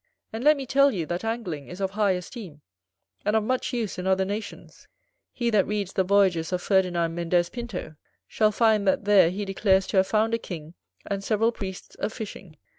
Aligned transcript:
And 0.33 0.43
let 0.43 0.57
me 0.57 0.65
tell 0.65 0.89
you, 0.89 1.05
that 1.05 1.23
Angling 1.23 1.67
is 1.67 1.79
of 1.79 1.91
high 1.91 2.13
esteem, 2.13 2.61
and 3.23 3.35
of 3.35 3.43
much 3.43 3.71
use 3.71 3.99
in 3.99 4.07
other 4.07 4.25
nations. 4.25 4.87
He 5.31 5.51
that 5.51 5.67
reads 5.67 5.93
the 5.93 6.03
Voyages 6.03 6.51
of 6.51 6.59
Ferdinand 6.63 7.13
Mendez 7.13 7.49
Pinto, 7.49 7.97
shall 8.27 8.51
find 8.51 8.87
that 8.87 9.05
there 9.05 9.29
he 9.29 9.45
declares 9.45 9.85
to 9.89 9.97
have 9.97 10.07
found 10.07 10.33
a 10.33 10.39
king 10.39 10.73
and 11.05 11.23
several 11.23 11.51
priests 11.51 11.95
a 11.99 12.09
fishing. 12.09 12.57